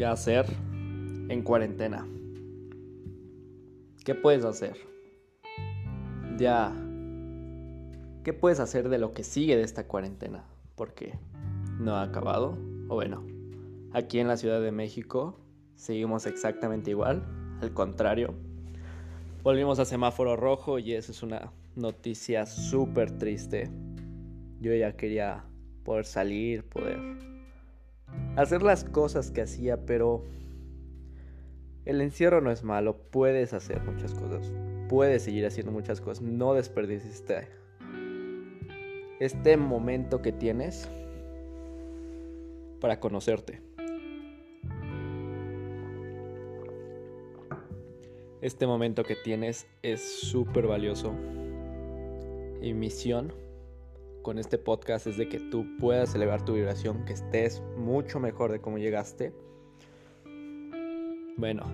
[0.00, 0.46] ¿Qué hacer
[1.28, 2.08] en cuarentena?
[4.02, 4.78] ¿Qué puedes hacer?
[6.38, 6.72] Ya,
[8.24, 10.46] ¿qué puedes hacer de lo que sigue de esta cuarentena?
[10.74, 11.18] Porque
[11.78, 12.56] no ha acabado.
[12.88, 13.26] O bueno,
[13.92, 15.38] aquí en la Ciudad de México
[15.76, 17.22] seguimos exactamente igual.
[17.60, 18.32] Al contrario,
[19.42, 23.70] volvimos a semáforo rojo y eso es una noticia súper triste.
[24.62, 25.44] Yo ya quería
[25.84, 27.29] poder salir, poder
[28.36, 30.24] hacer las cosas que hacía, pero
[31.84, 34.52] el encierro no es malo, puedes hacer muchas cosas,
[34.88, 37.48] puedes seguir haciendo muchas cosas, no desperdicies este,
[39.18, 40.88] este momento que tienes
[42.80, 43.60] para conocerte.
[48.40, 51.12] Este momento que tienes es súper valioso.
[52.62, 53.34] Y misión
[54.22, 58.52] con este podcast es de que tú puedas elevar tu vibración, que estés mucho mejor
[58.52, 59.32] de cómo llegaste.
[61.36, 61.64] Bueno,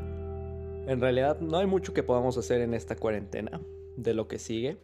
[0.87, 3.61] en realidad no hay mucho que podamos hacer en esta cuarentena
[3.97, 4.77] de lo que sigue.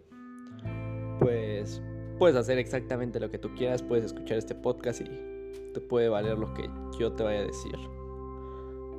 [1.20, 1.80] Pues
[2.18, 5.05] puedes hacer exactamente lo que tú quieras, puedes escuchar este podcast y
[5.72, 6.68] te puede valer lo que
[6.98, 7.77] yo te vaya a decir.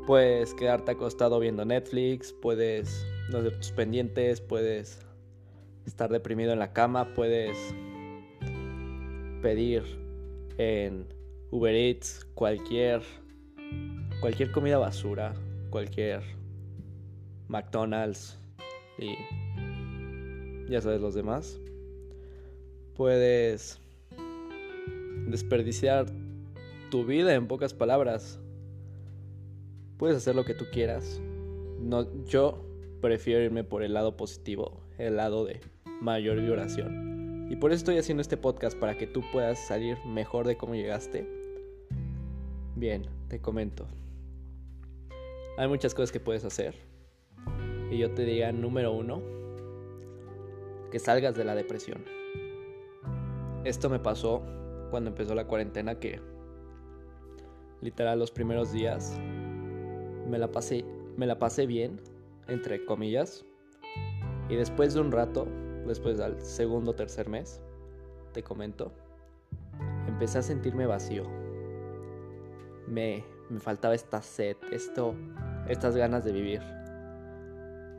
[0.08, 5.00] Puedes quedarte acostado viendo Netflix, puedes no hacer tus pendientes, puedes
[5.86, 7.58] estar deprimido en la cama, puedes
[9.44, 9.84] pedir
[10.58, 11.06] en
[11.52, 13.02] Uber Eats cualquier
[14.22, 15.34] cualquier comida basura,
[15.70, 16.22] cualquier
[17.50, 18.40] McDonald's
[18.98, 19.16] y
[20.72, 21.60] ya sabes los demás.
[22.96, 23.82] Puedes
[25.28, 26.06] desperdiciar
[26.90, 28.40] tu vida en pocas palabras.
[29.98, 31.20] Puedes hacer lo que tú quieras.
[31.82, 32.66] No, yo
[33.02, 35.60] prefiero irme por el lado positivo, el lado de
[36.00, 37.03] mayor vibración.
[37.50, 40.76] Y por eso estoy haciendo este podcast para que tú puedas salir mejor de cómo
[40.76, 41.28] llegaste.
[42.76, 43.88] Bien, te comento.
[45.58, 46.76] Hay muchas cosas que puedes hacer.
[47.92, 49.22] Y yo te diría, número uno,
[50.92, 52.03] que salgas de la depresión.
[53.64, 54.42] Esto me pasó
[54.90, 56.20] cuando empezó la cuarentena que
[57.82, 59.18] literal los primeros días
[60.30, 60.86] me la pasé
[61.18, 62.00] me la pasé bien
[62.48, 63.44] entre comillas
[64.50, 65.48] y después de un rato
[65.88, 67.62] después del segundo o tercer mes,
[68.34, 68.92] te comento,
[70.08, 71.26] empecé a sentirme vacío.
[72.88, 75.16] Me, me faltaba esta sed, esto,
[75.68, 76.62] estas ganas de vivir.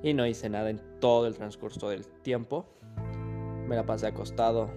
[0.03, 2.67] Y no hice nada en todo el transcurso del tiempo.
[3.67, 4.71] Me la pasé acostado.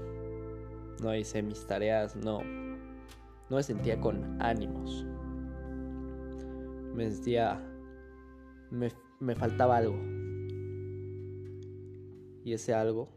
[1.02, 2.42] No hice mis tareas, no.
[3.50, 5.06] No me sentía con ánimos.
[6.94, 7.62] Me sentía.
[8.72, 8.90] Me,
[9.20, 10.17] me faltaba algo
[12.48, 13.10] y ese algo.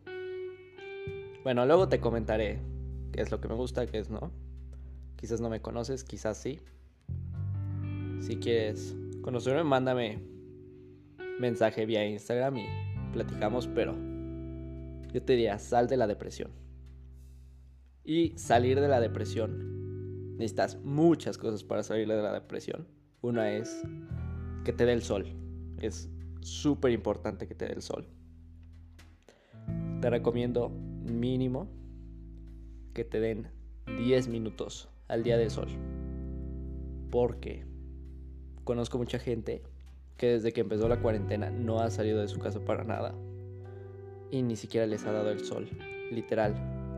[1.44, 2.58] Bueno, luego te comentaré
[3.12, 4.32] qué es lo que me gusta, qué es no.
[5.14, 6.58] Quizás no me conoces, quizás sí.
[8.20, 10.18] Si quieres conocerme, mándame
[11.38, 12.66] mensaje vía Instagram y
[13.12, 13.94] platicamos, pero
[15.12, 16.50] yo te diría, sal de la depresión.
[18.02, 22.88] Y salir de la depresión, necesitas muchas cosas para salir de la depresión.
[23.22, 23.80] Una es
[24.64, 25.26] que te dé el sol.
[25.78, 26.10] Es
[26.40, 28.08] súper importante que te dé el sol
[30.00, 31.68] te recomiendo mínimo
[32.94, 33.48] que te den
[33.86, 35.68] 10 minutos al día de sol.
[37.10, 37.64] Porque
[38.64, 39.62] conozco mucha gente
[40.16, 43.14] que desde que empezó la cuarentena no ha salido de su casa para nada.
[44.30, 45.68] Y ni siquiera les ha dado el sol.
[46.10, 46.54] Literal,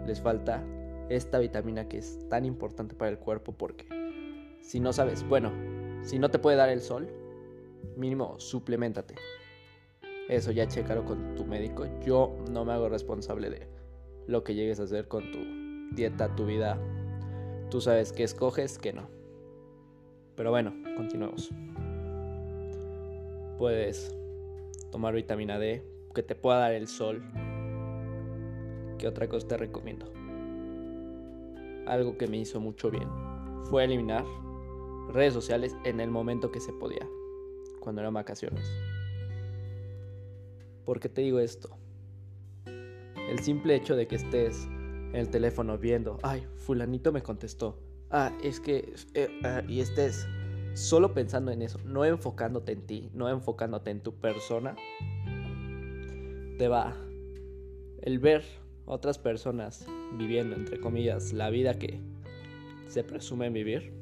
[0.06, 0.64] les falta
[1.08, 3.86] esta vitamina que es tan importante para el cuerpo porque
[4.60, 5.52] si no sabes, bueno,
[6.02, 7.08] si no te puede dar el sol,
[7.96, 9.14] mínimo suplementate.
[10.32, 11.84] Eso ya chécalo con tu médico.
[12.06, 13.66] Yo no me hago responsable de
[14.26, 16.78] lo que llegues a hacer con tu dieta, tu vida.
[17.68, 19.10] Tú sabes qué escoges, qué no.
[20.34, 21.50] Pero bueno, continuemos.
[23.58, 24.16] Puedes
[24.90, 25.84] tomar vitamina D
[26.14, 27.22] que te pueda dar el sol.
[28.96, 30.10] ¿Qué otra cosa te recomiendo?
[31.86, 33.08] Algo que me hizo mucho bien
[33.64, 34.24] fue eliminar
[35.12, 37.06] redes sociales en el momento que se podía,
[37.80, 38.91] cuando eran vacaciones.
[40.84, 41.76] ¿Por qué te digo esto?
[42.66, 47.78] El simple hecho de que estés en el teléfono viendo, ay, fulanito me contestó,
[48.10, 50.26] ah, es que, eh, ah", y estés
[50.74, 54.74] solo pensando en eso, no enfocándote en ti, no enfocándote en tu persona,
[56.58, 56.96] te va
[58.02, 58.42] el ver
[58.84, 62.00] otras personas viviendo, entre comillas, la vida que
[62.88, 63.92] se presume vivir.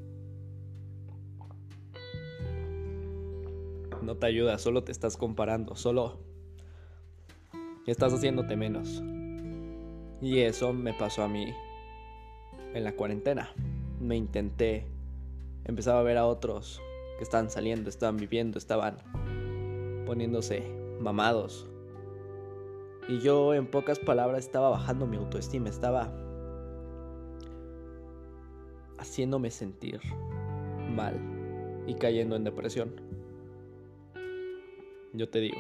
[4.03, 6.30] No te ayuda, solo te estás comparando, solo
[7.87, 9.03] estás haciéndote menos.
[10.21, 11.53] Y eso me pasó a mí
[12.75, 13.51] en la cuarentena.
[14.01, 14.87] Me intenté,
[15.65, 16.81] empezaba a ver a otros
[17.19, 18.97] que estaban saliendo, estaban viviendo, estaban
[20.07, 20.63] poniéndose
[21.01, 21.67] mamados.
[23.09, 26.13] Y yo en pocas palabras estaba bajando mi autoestima, estaba
[28.99, 30.01] haciéndome sentir
[30.95, 31.19] mal
[31.87, 33.01] y cayendo en depresión.
[35.13, 35.57] Yo te digo,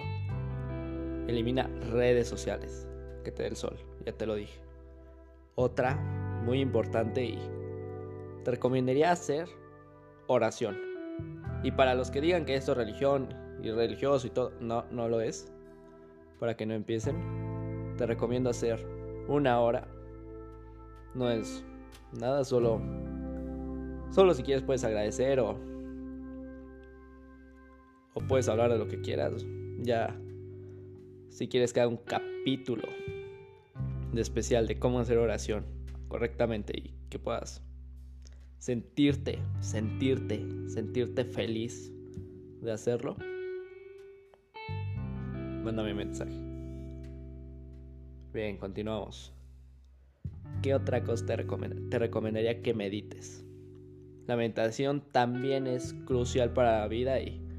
[1.28, 2.87] elimina redes sociales
[3.25, 4.61] que te dé el sol, ya te lo dije.
[5.55, 5.96] Otra
[6.44, 7.38] muy importante y
[8.44, 9.49] te recomendaría hacer
[10.26, 10.78] oración.
[11.62, 13.28] Y para los que digan que esto es religión
[13.62, 15.52] y religioso y todo, no, no lo es.
[16.38, 18.87] Para que no empiecen, te recomiendo hacer
[19.28, 19.87] una hora.
[21.14, 21.62] No es
[22.12, 22.81] nada, solo
[24.11, 25.56] Solo si quieres puedes agradecer o
[28.12, 29.46] o puedes hablar de lo que quieras.
[29.78, 30.19] Ya
[31.31, 32.88] si quieres que haga un capítulo
[34.12, 35.65] de especial de cómo hacer oración
[36.09, 37.62] correctamente y que puedas
[38.59, 41.93] sentirte, sentirte, sentirte feliz
[42.61, 43.17] de hacerlo,
[45.65, 46.35] mándame mensaje.
[48.33, 49.33] Bien, continuamos.
[50.62, 53.44] ¿Qué otra cosa te, te recomendaría que medites?
[54.26, 57.50] La meditación también es crucial para la vida y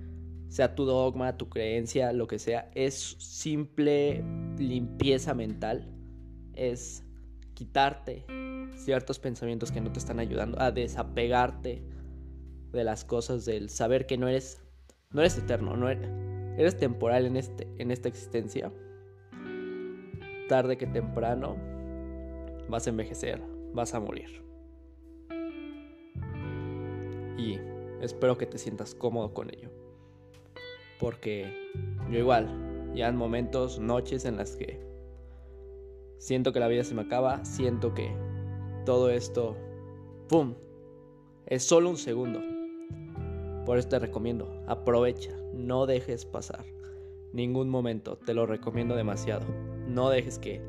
[0.52, 4.22] sea tu dogma, tu creencia, lo que sea, es simple
[4.58, 5.90] limpieza mental,
[6.54, 7.06] es
[7.54, 8.26] quitarte
[8.76, 11.82] ciertos pensamientos que no te están ayudando a desapegarte
[12.74, 14.62] de las cosas, del saber que no eres,
[15.12, 16.10] no eres eterno, no eres,
[16.58, 18.74] eres temporal en, este, en esta existencia.
[20.50, 21.56] Tarde que temprano
[22.68, 23.42] vas a envejecer,
[23.74, 24.44] vas a morir.
[27.38, 27.58] Y
[28.02, 29.81] espero que te sientas cómodo con ello.
[31.02, 31.52] Porque
[32.12, 34.80] yo igual, ya en momentos, noches en las que
[36.20, 38.16] siento que la vida se me acaba, siento que
[38.86, 39.58] todo esto,
[40.30, 40.54] ¡pum!
[41.48, 42.40] Es solo un segundo.
[43.66, 46.64] Por eso te recomiendo, aprovecha, no dejes pasar
[47.34, 49.46] ningún momento, te lo recomiendo demasiado.
[49.88, 50.62] No dejes que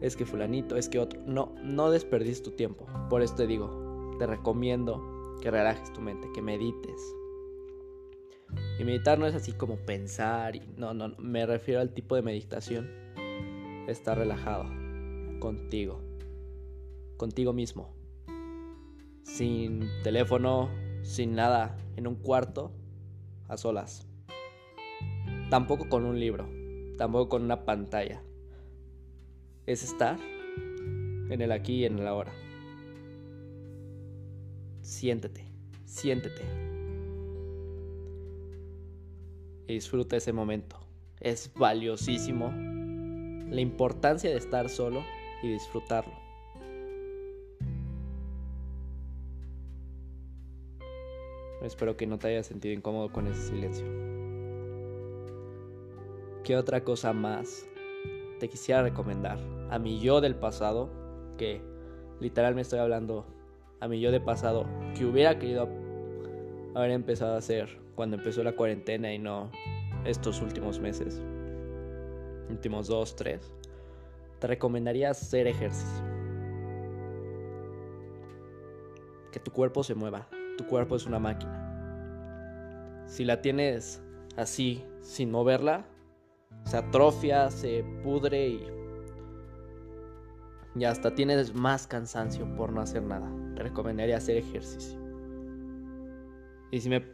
[0.00, 2.86] es que fulanito, es que otro, no, no desperdices tu tiempo.
[3.08, 7.14] Por eso te digo, te recomiendo que relajes tu mente, que medites,
[8.82, 12.22] y meditar no es así como pensar, y no, no, me refiero al tipo de
[12.22, 12.90] meditación.
[13.86, 14.64] Estar relajado,
[15.38, 16.00] contigo,
[17.16, 17.94] contigo mismo,
[19.22, 20.68] sin teléfono,
[21.02, 22.72] sin nada, en un cuarto,
[23.46, 24.04] a solas.
[25.48, 26.48] Tampoco con un libro,
[26.98, 28.20] tampoco con una pantalla.
[29.64, 30.18] Es estar
[31.30, 32.32] en el aquí y en el ahora.
[34.80, 35.46] Siéntete,
[35.84, 36.71] siéntete
[39.66, 40.78] y disfruta ese momento.
[41.20, 42.52] Es valiosísimo
[43.50, 45.04] la importancia de estar solo
[45.42, 46.22] y disfrutarlo.
[51.62, 53.86] Espero que no te hayas sentido incómodo con ese silencio.
[56.42, 57.68] ¿Qué otra cosa más
[58.40, 59.38] te quisiera recomendar?
[59.70, 60.90] A mi yo del pasado,
[61.38, 61.62] que
[62.20, 63.26] literal me estoy hablando
[63.78, 64.66] a mi yo del pasado,
[64.96, 65.68] que hubiera querido
[66.74, 69.50] haber empezado a hacer cuando empezó la cuarentena y no
[70.04, 71.20] estos últimos meses,
[72.48, 73.52] últimos dos, tres,
[74.38, 76.04] te recomendaría hacer ejercicio.
[79.30, 80.28] Que tu cuerpo se mueva.
[80.58, 83.04] Tu cuerpo es una máquina.
[83.06, 84.02] Si la tienes
[84.36, 85.86] así, sin moverla,
[86.64, 88.66] se atrofia, se pudre y,
[90.74, 93.30] y hasta tienes más cansancio por no hacer nada.
[93.54, 95.01] Te recomendaría hacer ejercicio.
[96.72, 97.04] Y si me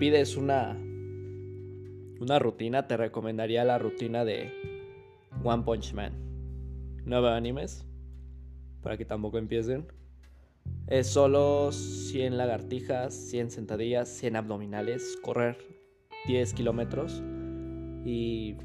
[0.00, 0.76] pides una,
[2.20, 4.52] una rutina, te recomendaría la rutina de
[5.44, 6.12] One Punch Man.
[7.04, 7.86] Nueve animes,
[8.82, 9.86] para que tampoco empiecen.
[10.88, 15.56] Es solo 100 lagartijas, 100 sentadillas, 100 abdominales, correr
[16.26, 17.22] 10 kilómetros
[18.04, 18.56] y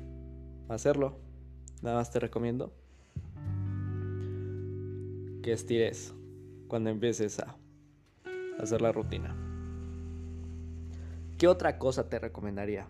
[0.67, 1.20] hacerlo.
[1.84, 2.74] Nada más te recomiendo
[5.43, 6.15] que estires
[6.67, 7.55] cuando empieces a
[8.60, 9.50] hacer la rutina.
[11.41, 12.86] ¿Qué otra cosa te recomendaría?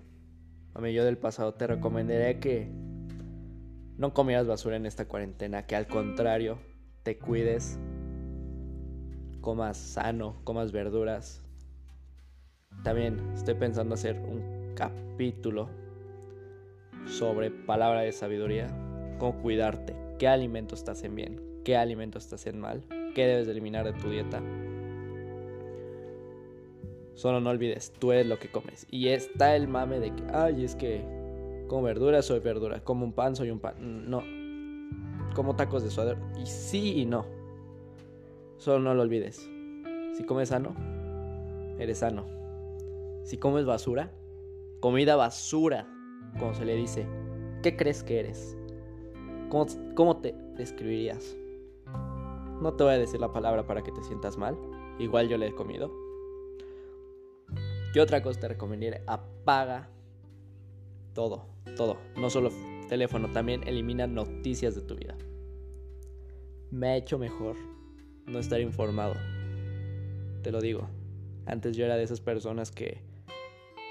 [0.74, 2.68] A mí yo del pasado te recomendaría que
[3.96, 6.60] no comieras basura en esta cuarentena, que al contrario
[7.04, 7.80] te cuides,
[9.40, 11.42] comas sano, comas verduras.
[12.84, 15.70] También estoy pensando hacer un capítulo
[17.06, 18.68] sobre palabra de sabiduría,
[19.18, 22.84] cómo cuidarte, qué alimentos estás en bien, qué alimentos estás en mal,
[23.16, 24.44] qué debes eliminar de tu dieta
[27.22, 28.88] Solo no olvides, tú eres lo que comes.
[28.90, 31.06] Y está el mame de que, ay, es que
[31.68, 34.10] como verdura soy verdura, como un pan soy un pan.
[34.10, 34.24] No.
[35.36, 36.18] Como tacos de suadero.
[36.42, 37.28] Y sí y no.
[38.58, 39.48] Solo no lo olvides.
[40.18, 40.76] Si comes sano,
[41.78, 42.26] eres sano.
[43.24, 44.10] Si comes basura,
[44.80, 45.88] comida basura,
[46.40, 47.06] como se le dice,
[47.62, 48.58] ¿qué crees que eres?
[49.50, 51.38] ¿Cómo, cómo te describirías?
[52.64, 54.58] No te voy a decir la palabra para que te sientas mal.
[54.98, 56.01] Igual yo le he comido.
[57.94, 59.02] ¿Qué otra cosa te recomendaría?
[59.06, 59.90] Apaga
[61.14, 61.98] todo, todo.
[62.16, 62.50] No solo
[62.88, 65.18] teléfono, también elimina noticias de tu vida.
[66.70, 67.58] Me ha hecho mejor
[68.26, 69.14] no estar informado.
[70.42, 70.90] Te lo digo.
[71.46, 73.02] Antes yo era de esas personas que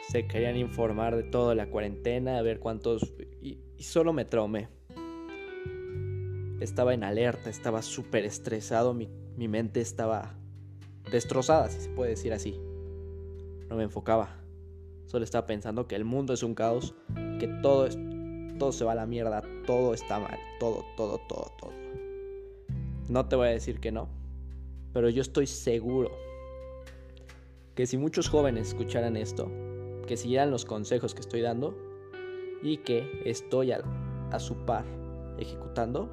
[0.09, 3.15] se querían informar de todo la cuarentena, a ver cuántos...
[3.43, 4.69] Y, solo me traumé.
[6.61, 10.35] Estaba en alerta, estaba súper estresado, mi, mi mente estaba
[11.11, 12.59] destrozada, si se puede decir así.
[13.71, 14.37] No me enfocaba.
[15.07, 16.95] Solo estaba pensando que el mundo es un caos,
[17.39, 17.97] que todo, es,
[18.59, 21.73] todo se va a la mierda, todo está mal, todo, todo, todo, todo.
[23.09, 24.09] No te voy a decir que no,
[24.93, 26.11] pero yo estoy seguro
[27.75, 29.51] que si muchos jóvenes escucharan esto,
[30.07, 31.77] que siguieran los consejos que estoy dando
[32.63, 33.83] y que estoy a,
[34.33, 34.85] a su par
[35.39, 36.09] ejecutando,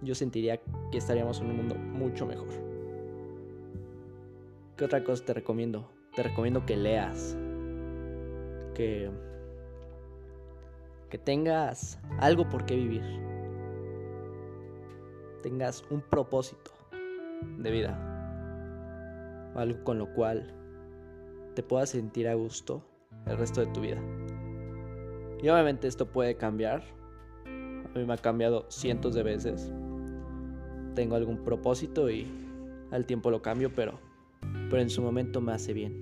[0.00, 0.60] yo sentiría
[0.90, 2.71] que estaríamos en un mundo mucho mejor.
[4.76, 5.90] ¿Qué otra cosa te recomiendo?
[6.14, 7.36] Te recomiendo que leas,
[8.74, 9.10] que,
[11.10, 13.02] que tengas algo por qué vivir,
[15.42, 16.70] tengas un propósito
[17.58, 20.54] de vida, algo con lo cual
[21.54, 22.82] te puedas sentir a gusto
[23.26, 24.00] el resto de tu vida.
[25.42, 26.82] Y obviamente esto puede cambiar.
[27.44, 29.70] A mí me ha cambiado cientos de veces.
[30.94, 32.26] Tengo algún propósito y
[32.90, 33.98] al tiempo lo cambio, pero,
[34.72, 35.92] pero en su momento me hace bien.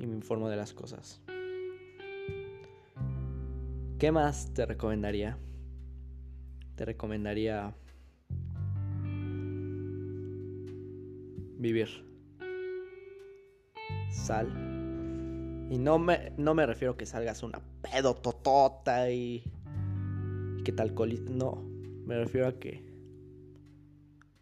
[0.00, 1.22] Y me informo de las cosas.
[3.96, 5.38] ¿Qué más te recomendaría?
[6.74, 7.72] Te recomendaría
[11.58, 11.88] vivir
[14.10, 14.48] sal.
[15.70, 19.44] Y no me, no me refiero a que salgas una pedo totota y,
[20.58, 20.92] y que tal
[21.30, 21.62] No,
[22.04, 22.82] me refiero a que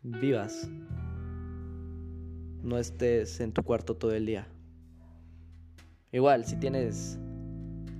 [0.03, 0.67] vivas.
[2.62, 4.49] No estés en tu cuarto todo el día.
[6.12, 7.19] Igual, si tienes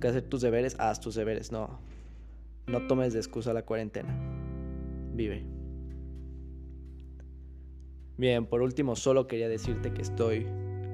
[0.01, 1.51] que hacer tus deberes, haz tus deberes.
[1.51, 1.79] No,
[2.67, 4.15] no tomes de excusa la cuarentena.
[5.13, 5.45] Vive.
[8.17, 10.45] Bien, por último, solo quería decirte que estoy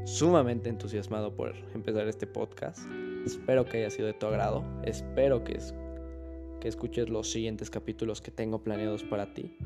[0.06, 2.80] sumamente entusiasmado por empezar este podcast.
[3.26, 4.64] Espero que haya sido de tu agrado.
[4.84, 5.58] Espero que,
[6.60, 9.58] que escuches los siguientes capítulos que tengo planeados para ti.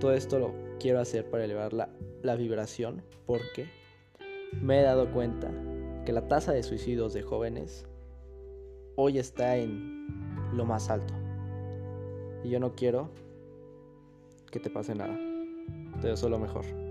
[0.00, 1.88] Todo esto lo quiero hacer para elevar la,
[2.22, 3.66] la vibración porque
[4.60, 5.50] me he dado cuenta
[6.04, 7.86] que la tasa de suicidios de jóvenes
[8.96, 10.06] hoy está en
[10.54, 11.14] lo más alto.
[12.44, 13.10] Y yo no quiero
[14.50, 15.18] que te pase nada.
[16.00, 16.87] Te deseo lo mejor.